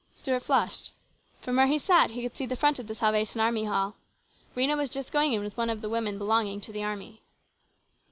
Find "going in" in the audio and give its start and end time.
5.11-5.43